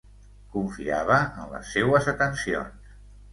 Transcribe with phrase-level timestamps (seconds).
[0.53, 2.91] Confiava en les seues atencions.